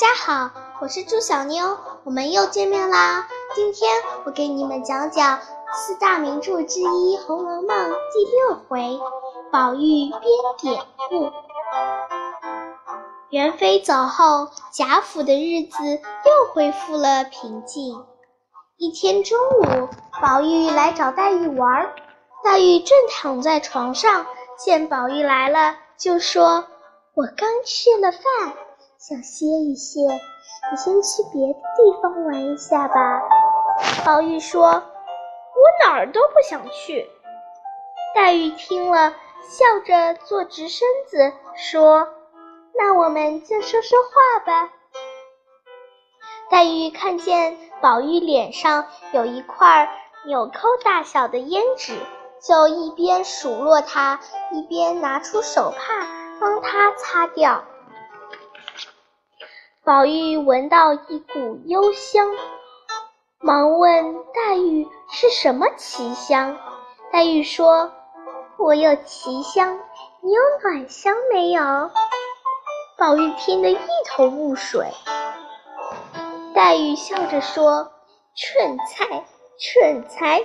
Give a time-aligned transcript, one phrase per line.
[0.00, 3.28] 大家好，我是朱小妞，我们又见面啦。
[3.54, 5.38] 今天我给你们讲讲
[5.74, 7.68] 四大名著之一《红楼梦》
[8.10, 8.98] 第六回
[9.52, 10.22] “宝玉编
[10.58, 11.30] 典故”。
[13.28, 18.02] 元妃走后，贾府的日子又恢复了平静。
[18.78, 19.90] 一天中午，
[20.22, 21.92] 宝玉来找黛玉玩，
[22.42, 24.24] 黛玉正躺在床上，
[24.56, 26.64] 见宝玉来了，就说
[27.12, 28.54] ：“我刚吃了饭。”
[29.00, 29.98] 想歇一歇，
[30.70, 33.22] 你先去别的地方玩一下吧。
[34.04, 34.82] 宝玉说：“我
[35.82, 37.08] 哪儿都不想去。”
[38.14, 39.14] 黛玉听了，
[39.48, 42.08] 笑着坐直身子说
[42.78, 44.70] ：“那我们就说说话吧。”
[46.50, 49.88] 黛玉看见宝玉脸上有一块
[50.26, 51.98] 纽扣大小的胭脂，
[52.42, 54.20] 就一边数落他，
[54.52, 56.06] 一边拿出手帕
[56.38, 57.64] 帮他擦掉。
[59.82, 62.28] 宝玉闻到一股幽香，
[63.40, 66.58] 忙问黛玉是什么奇香。
[67.10, 67.90] 黛玉说
[68.58, 69.78] ：“我有奇香，
[70.20, 71.62] 你有暖香没有？”
[72.98, 74.86] 宝玉听得一头雾水。
[76.54, 77.90] 黛玉笑着说
[78.36, 79.24] ：“蠢材，
[79.58, 80.44] 蠢材！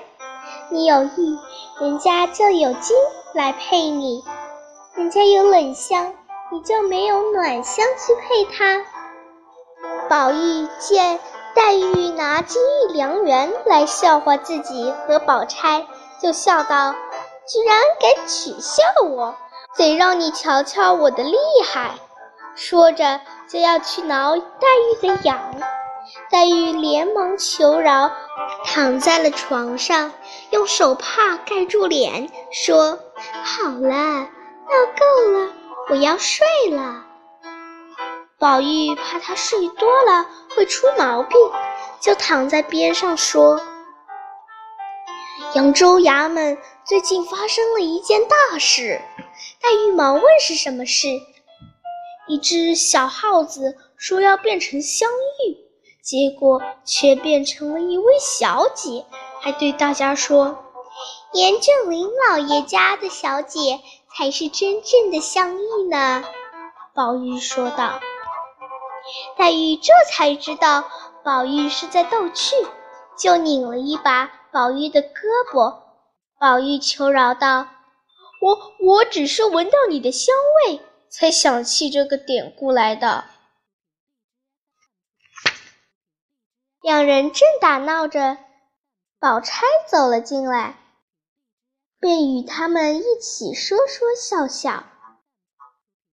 [0.69, 1.37] 你有意，
[1.81, 2.95] 人家就有金
[3.33, 4.23] 来配你；
[4.95, 6.13] 人家有冷香，
[6.53, 8.85] 你就没有暖香去配他。”
[10.09, 11.19] 宝玉见
[11.55, 15.85] 黛玉拿金玉良缘来笑话自己和宝钗，
[16.21, 16.93] 就笑道
[17.47, 19.35] ：“居然敢取笑我，
[19.75, 21.91] 得让你瞧瞧我的厉害！”
[22.55, 24.67] 说着就要去挠黛
[25.01, 25.39] 玉的痒。
[26.29, 28.11] 黛玉连忙求饶，
[28.63, 30.11] 躺在了床上，
[30.51, 32.99] 用手帕盖住脸，说
[33.43, 35.49] ：“好了，闹够了，
[35.89, 37.04] 我要睡了。”
[38.37, 40.25] 宝玉怕他睡多了
[40.55, 41.37] 会出毛病，
[42.01, 43.61] 就躺在边上说
[45.55, 49.01] ：“扬州衙门最近发生了一件大事。”
[49.61, 51.07] 黛玉忙问是什么事。
[52.27, 55.57] 一只小耗子说要变成香玉，
[56.03, 59.05] 结果却变成了一位小姐，
[59.41, 60.57] 还对大家说
[61.31, 63.79] ：“严正林老爷家的小姐
[64.13, 66.25] 才是真正的香玉呢。”
[66.93, 68.01] 宝玉说道。
[69.37, 70.89] 黛玉这才知道
[71.23, 72.55] 宝玉是在逗趣，
[73.17, 75.83] 就拧了一把宝玉的胳膊。
[76.39, 77.67] 宝玉求饶道
[78.41, 80.35] ：“我我只是闻到你的香
[80.67, 83.25] 味，才想起这个典故来的。”
[86.81, 88.37] 两人正打闹着，
[89.19, 90.77] 宝钗走了进来，
[91.99, 94.83] 便与他们一起说说笑笑。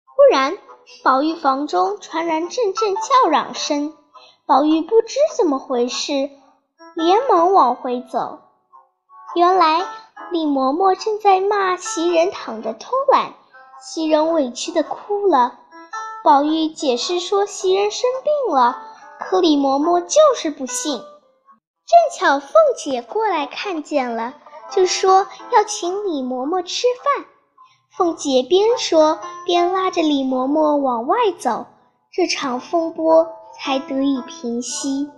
[0.05, 0.59] 忽然。
[1.05, 3.95] 宝玉房中传来阵阵叫嚷声，
[4.47, 6.31] 宝玉不知怎么回事，
[6.95, 8.41] 连忙往回走。
[9.35, 9.87] 原来
[10.31, 13.35] 李嬷嬷正在骂袭人躺着偷懒，
[13.81, 15.59] 袭人委屈的哭了。
[16.25, 18.83] 宝玉解释说袭人生病了，
[19.19, 20.99] 可李嬷嬷就是不信。
[20.99, 24.35] 正巧凤姐过来看见了，
[24.71, 27.27] 就说要请李嬷嬷吃饭。
[27.97, 31.67] 凤姐边说边拉着李嬷嬷往外走，
[32.11, 35.11] 这场风波才得以平息。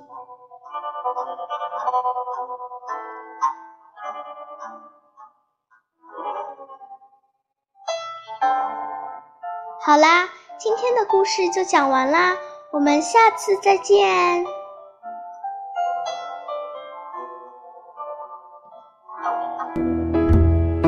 [9.81, 12.37] 好啦，今天的故事就讲完啦，
[12.73, 14.45] 我们下次再见。